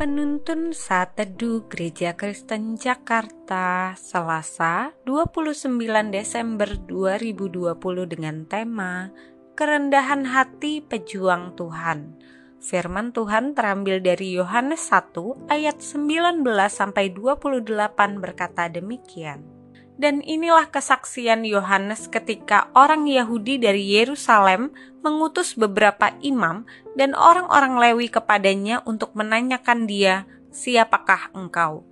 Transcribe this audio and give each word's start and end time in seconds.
Penuntun 0.00 0.72
Saat 0.72 1.20
Teduh 1.20 1.68
Gereja 1.68 2.16
Kristen 2.16 2.80
Jakarta 2.80 3.92
Selasa 4.00 4.96
29 5.04 5.76
Desember 6.08 6.72
2020 6.88 7.76
dengan 8.08 8.48
tema 8.48 9.12
Kerendahan 9.60 10.24
Hati 10.24 10.80
Pejuang 10.80 11.52
Tuhan. 11.52 12.16
Firman 12.64 13.12
Tuhan 13.12 13.52
terambil 13.52 14.00
dari 14.00 14.40
Yohanes 14.40 14.88
1 14.88 15.52
ayat 15.52 15.84
19 15.84 16.48
sampai 16.72 17.12
28 17.12 18.24
berkata 18.24 18.72
demikian 18.72 19.59
dan 20.00 20.24
inilah 20.24 20.72
kesaksian 20.72 21.44
Yohanes 21.44 22.08
ketika 22.08 22.72
orang 22.72 23.04
Yahudi 23.04 23.60
dari 23.60 23.84
Yerusalem 24.00 24.72
mengutus 25.04 25.52
beberapa 25.52 26.16
imam 26.24 26.64
dan 26.96 27.12
orang-orang 27.12 27.76
Lewi 27.76 28.08
kepadanya 28.08 28.80
untuk 28.88 29.12
menanyakan 29.12 29.84
dia, 29.84 30.24
"Siapakah 30.56 31.36
engkau?" 31.36 31.84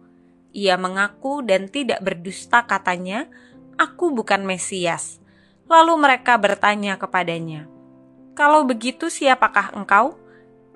Ia 0.57 0.81
mengaku 0.81 1.45
dan 1.45 1.69
tidak 1.69 2.01
berdusta 2.01 2.65
katanya, 2.65 3.29
"Aku 3.77 4.09
bukan 4.17 4.49
Mesias." 4.49 5.21
Lalu 5.69 6.01
mereka 6.01 6.41
bertanya 6.41 6.97
kepadanya, 6.97 7.69
"Kalau 8.33 8.65
begitu 8.65 9.13
siapakah 9.13 9.77
engkau?" 9.77 10.17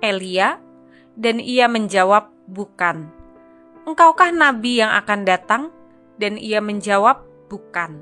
Elia, 0.05 0.61
dan 1.17 1.41
ia 1.41 1.65
menjawab, 1.65 2.29
"Bukan." 2.45 3.09
Engkaukah 3.89 4.29
nabi 4.37 4.85
yang 4.85 4.93
akan 4.93 5.25
datang? 5.25 5.73
Dan 6.23 6.39
ia 6.39 6.63
menjawab, 6.63 7.51
"Bukan." 7.51 7.99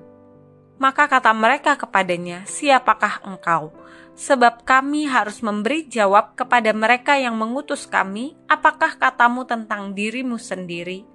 Maka 0.76 1.08
kata 1.08 1.32
mereka 1.32 1.80
kepadanya, 1.80 2.44
"Siapakah 2.44 3.24
engkau?" 3.24 3.72
Sebab 4.20 4.68
kami 4.68 5.08
harus 5.08 5.40
memberi 5.40 5.88
jawab 5.88 6.36
kepada 6.36 6.76
mereka 6.76 7.16
yang 7.16 7.40
mengutus 7.40 7.88
kami, 7.88 8.36
"Apakah 8.44 9.00
katamu 9.00 9.48
tentang 9.48 9.96
dirimu 9.96 10.36
sendiri?" 10.36 11.08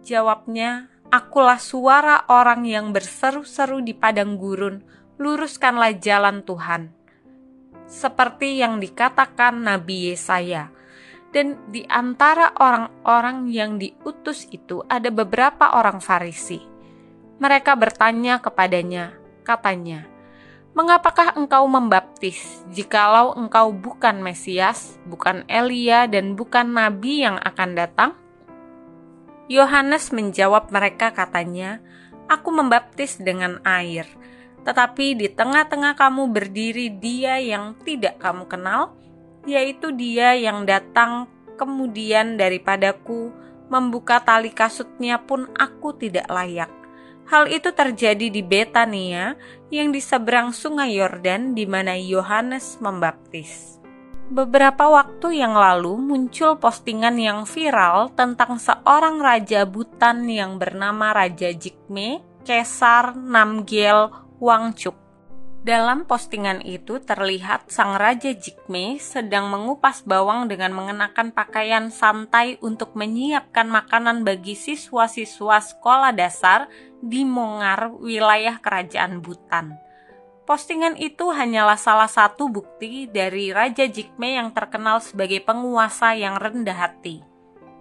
Jawabnya, 0.00 0.88
"Akulah 1.12 1.60
suara 1.60 2.24
orang 2.32 2.64
yang 2.64 2.96
berseru-seru 2.96 3.84
di 3.84 3.92
padang 3.92 4.40
gurun, 4.40 4.80
luruskanlah 5.20 6.00
jalan 6.00 6.40
Tuhan." 6.40 6.96
Seperti 7.84 8.64
yang 8.64 8.80
dikatakan 8.80 9.60
Nabi 9.60 10.10
Yesaya, 10.16 10.72
dan 11.36 11.60
di 11.68 11.84
antara 11.84 12.56
orang-orang 12.56 13.52
yang 13.52 13.76
diutus 13.76 14.48
itu 14.48 14.80
ada 14.88 15.12
beberapa 15.12 15.76
orang 15.76 16.00
Farisi. 16.00 16.56
Mereka 17.36 17.76
bertanya 17.76 18.40
kepadanya, 18.40 19.12
katanya, 19.44 20.08
"Mengapakah 20.72 21.36
engkau 21.36 21.68
membaptis 21.68 22.64
jikalau 22.72 23.36
engkau 23.36 23.68
bukan 23.68 24.24
Mesias, 24.24 24.96
bukan 25.04 25.44
Elia, 25.44 26.08
dan 26.08 26.40
bukan 26.40 26.72
nabi 26.72 27.28
yang 27.28 27.36
akan 27.36 27.76
datang?" 27.76 28.16
Yohanes 29.52 30.16
menjawab 30.16 30.72
mereka, 30.72 31.12
katanya, 31.12 31.84
"Aku 32.32 32.48
membaptis 32.48 33.20
dengan 33.20 33.60
air, 33.68 34.08
tetapi 34.64 35.12
di 35.20 35.28
tengah-tengah 35.28 36.00
kamu 36.00 36.32
berdiri 36.32 36.96
Dia 36.96 37.36
yang 37.36 37.76
tidak 37.84 38.24
kamu 38.24 38.48
kenal." 38.48 38.96
Yaitu 39.46 39.94
dia 39.94 40.34
yang 40.34 40.66
datang 40.66 41.30
kemudian 41.56 42.36
daripadaku, 42.36 43.32
membuka 43.72 44.20
tali 44.20 44.52
kasutnya 44.52 45.22
pun 45.22 45.48
aku 45.56 45.96
tidak 45.96 46.28
layak. 46.28 46.70
Hal 47.26 47.50
itu 47.50 47.74
terjadi 47.74 48.30
di 48.30 48.42
Betania 48.42 49.34
yang 49.74 49.90
di 49.90 49.98
seberang 49.98 50.54
sungai 50.54 50.94
Yordan 50.94 51.58
di 51.58 51.66
mana 51.66 51.98
Yohanes 51.98 52.78
membaptis. 52.78 53.82
Beberapa 54.26 54.90
waktu 54.90 55.38
yang 55.38 55.54
lalu 55.54 55.98
muncul 56.02 56.58
postingan 56.58 57.14
yang 57.18 57.46
viral 57.46 58.10
tentang 58.14 58.58
seorang 58.58 59.22
raja 59.22 59.62
Butan 59.66 60.26
yang 60.26 60.58
bernama 60.58 61.14
Raja 61.14 61.54
Jikme 61.54 62.22
Kesar 62.42 63.14
Namgyel 63.14 64.10
Wangchuk 64.42 65.05
dalam 65.66 66.06
postingan 66.06 66.62
itu 66.62 67.02
terlihat 67.02 67.66
sang 67.74 67.98
Raja 67.98 68.30
Jikme 68.30 69.02
sedang 69.02 69.50
mengupas 69.50 70.06
bawang 70.06 70.46
dengan 70.46 70.70
mengenakan 70.70 71.34
pakaian 71.34 71.90
santai 71.90 72.54
untuk 72.62 72.94
menyiapkan 72.94 73.66
makanan 73.66 74.22
bagi 74.22 74.54
siswa-siswa 74.54 75.58
sekolah 75.58 76.14
dasar 76.14 76.70
di 77.02 77.26
Mongar, 77.26 77.90
wilayah 77.98 78.62
kerajaan 78.62 79.18
Butan. 79.18 79.74
Postingan 80.46 80.94
itu 81.02 81.34
hanyalah 81.34 81.74
salah 81.74 82.06
satu 82.06 82.46
bukti 82.46 83.10
dari 83.10 83.50
Raja 83.50 83.90
Jikme 83.90 84.38
yang 84.38 84.54
terkenal 84.54 85.02
sebagai 85.02 85.42
penguasa 85.42 86.14
yang 86.14 86.38
rendah 86.38 86.78
hati. 86.78 87.26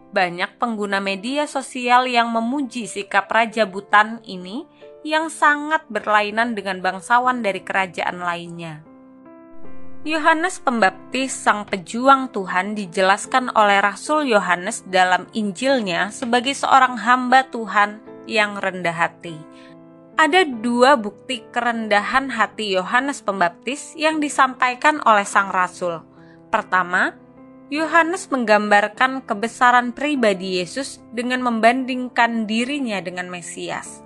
Banyak 0.10 0.58
pengguna 0.58 0.98
media 0.98 1.46
sosial 1.46 2.10
yang 2.10 2.34
memuji 2.34 2.90
sikap 2.90 3.30
Raja 3.30 3.70
Butan 3.70 4.26
ini 4.26 4.66
yang 5.06 5.30
sangat 5.30 5.86
berlainan 5.86 6.58
dengan 6.58 6.82
bangsawan 6.82 7.46
dari 7.46 7.62
kerajaan 7.62 8.26
lainnya. 8.26 8.82
Yohanes 10.02 10.58
Pembaptis, 10.58 11.34
sang 11.34 11.70
pejuang 11.70 12.34
Tuhan, 12.34 12.74
dijelaskan 12.74 13.54
oleh 13.54 13.86
Rasul 13.86 14.26
Yohanes 14.26 14.82
dalam 14.90 15.30
Injilnya 15.38 16.10
sebagai 16.10 16.58
seorang 16.58 16.98
hamba 16.98 17.46
Tuhan 17.54 18.02
yang 18.26 18.58
rendah 18.58 18.94
hati. 18.94 19.38
Ada 20.18 20.46
dua 20.46 20.98
bukti 20.98 21.46
kerendahan 21.54 22.34
hati 22.34 22.74
Yohanes 22.74 23.22
Pembaptis 23.22 23.94
yang 23.94 24.18
disampaikan 24.18 25.02
oleh 25.06 25.26
sang 25.26 25.54
rasul. 25.54 26.02
Pertama, 26.50 27.14
Yohanes 27.70 28.30
menggambarkan 28.30 29.26
kebesaran 29.26 29.94
pribadi 29.94 30.62
Yesus 30.62 31.02
dengan 31.14 31.42
membandingkan 31.42 32.46
dirinya 32.46 33.02
dengan 33.02 33.30
Mesias 33.30 34.06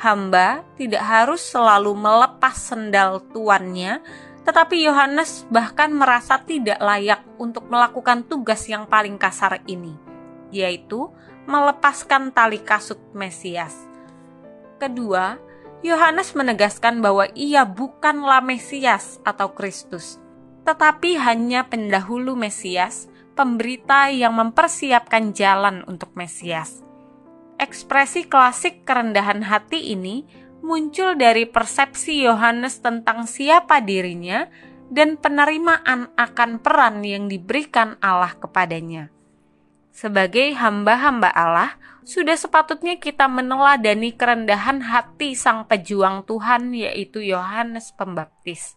hamba 0.00 0.64
tidak 0.80 1.04
harus 1.04 1.44
selalu 1.44 1.92
melepas 1.92 2.56
sendal 2.56 3.20
tuannya, 3.36 4.00
tetapi 4.48 4.88
Yohanes 4.88 5.44
bahkan 5.52 5.92
merasa 5.92 6.40
tidak 6.40 6.80
layak 6.80 7.20
untuk 7.36 7.68
melakukan 7.68 8.24
tugas 8.24 8.64
yang 8.64 8.88
paling 8.88 9.20
kasar 9.20 9.60
ini, 9.68 9.92
yaitu 10.48 11.12
melepaskan 11.44 12.32
tali 12.32 12.64
kasut 12.64 12.96
Mesias. 13.12 13.76
Kedua, 14.80 15.36
Yohanes 15.84 16.32
menegaskan 16.32 17.04
bahwa 17.04 17.28
ia 17.36 17.68
bukanlah 17.68 18.40
Mesias 18.40 19.20
atau 19.20 19.52
Kristus, 19.52 20.16
tetapi 20.64 21.20
hanya 21.20 21.68
pendahulu 21.68 22.32
Mesias, 22.32 23.12
pemberita 23.36 24.08
yang 24.08 24.32
mempersiapkan 24.32 25.36
jalan 25.36 25.84
untuk 25.84 26.16
Mesias 26.16 26.89
ekspresi 27.60 28.24
klasik 28.24 28.88
kerendahan 28.88 29.44
hati 29.44 29.92
ini 29.92 30.24
muncul 30.64 31.12
dari 31.12 31.44
persepsi 31.44 32.24
Yohanes 32.24 32.80
tentang 32.80 33.28
siapa 33.28 33.84
dirinya 33.84 34.48
dan 34.88 35.20
penerimaan 35.20 36.10
akan 36.16 36.58
peran 36.64 37.04
yang 37.04 37.28
diberikan 37.28 38.00
Allah 38.00 38.32
kepadanya. 38.34 39.12
Sebagai 39.92 40.56
hamba-hamba 40.56 41.28
Allah, 41.30 41.76
sudah 42.00 42.34
sepatutnya 42.34 42.96
kita 42.96 43.28
meneladani 43.28 44.16
kerendahan 44.16 44.80
hati 44.80 45.36
sang 45.36 45.68
pejuang 45.68 46.24
Tuhan 46.24 46.72
yaitu 46.72 47.20
Yohanes 47.20 47.92
Pembaptis. 47.94 48.74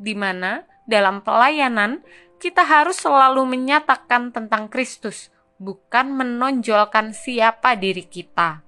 Di 0.00 0.16
mana 0.16 0.64
dalam 0.88 1.20
pelayanan 1.20 2.00
kita 2.40 2.64
harus 2.64 2.96
selalu 2.96 3.44
menyatakan 3.44 4.32
tentang 4.32 4.72
Kristus, 4.72 5.28
bukan 5.60 6.16
menonjolkan 6.16 7.12
siapa 7.12 7.76
diri 7.76 8.08
kita. 8.08 8.64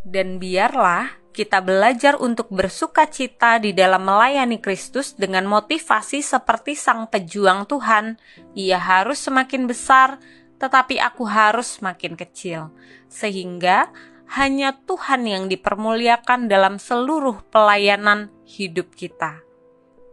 Dan 0.00 0.40
biarlah 0.40 1.20
kita 1.36 1.60
belajar 1.60 2.16
untuk 2.16 2.48
bersuka 2.48 3.04
cita 3.04 3.60
di 3.60 3.76
dalam 3.76 4.08
melayani 4.08 4.56
Kristus 4.56 5.12
dengan 5.12 5.44
motivasi 5.44 6.24
seperti 6.24 6.72
sang 6.72 7.12
pejuang 7.12 7.68
Tuhan. 7.68 8.16
Ia 8.56 8.80
harus 8.80 9.20
semakin 9.20 9.68
besar, 9.68 10.16
tetapi 10.56 10.96
aku 10.96 11.28
harus 11.28 11.76
semakin 11.76 12.16
kecil. 12.16 12.72
Sehingga 13.12 13.92
hanya 14.32 14.80
Tuhan 14.88 15.28
yang 15.28 15.44
dipermuliakan 15.52 16.48
dalam 16.48 16.80
seluruh 16.80 17.44
pelayanan 17.52 18.32
hidup 18.48 18.96
kita. 18.96 19.44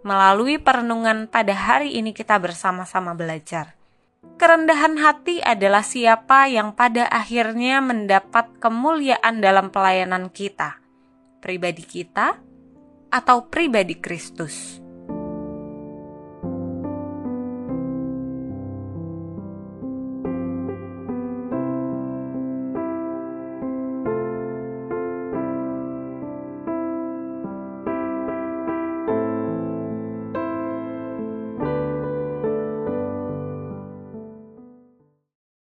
Melalui 0.04 0.60
perenungan 0.60 1.32
pada 1.32 1.56
hari 1.56 1.96
ini 1.96 2.12
kita 2.12 2.36
bersama-sama 2.36 3.16
belajar 3.16 3.80
Kerendahan 4.36 5.00
hati 5.00 5.40
adalah 5.40 5.86
siapa 5.86 6.52
yang 6.52 6.76
pada 6.76 7.08
akhirnya 7.08 7.80
mendapat 7.80 8.60
kemuliaan 8.60 9.40
dalam 9.40 9.72
pelayanan 9.72 10.28
kita, 10.28 10.84
pribadi 11.40 11.88
kita, 11.88 12.42
atau 13.14 13.48
pribadi 13.48 13.96
Kristus. 13.96 14.83